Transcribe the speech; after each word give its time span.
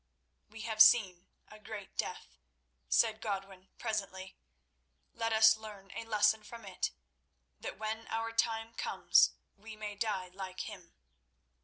"We 0.49 0.61
have 0.61 0.81
seen 0.81 1.27
a 1.47 1.59
great 1.59 1.95
death," 1.95 2.39
said 2.89 3.21
Godwin 3.21 3.69
presently. 3.77 4.35
"Let 5.13 5.31
us 5.31 5.55
learn 5.55 5.91
a 5.93 6.05
lesson 6.05 6.41
from 6.41 6.65
it, 6.65 6.89
that 7.59 7.77
when 7.77 8.07
our 8.07 8.31
time 8.31 8.73
comes 8.73 9.33
we 9.55 9.75
may 9.75 9.93
die 9.95 10.29
like 10.29 10.61
him." 10.61 10.95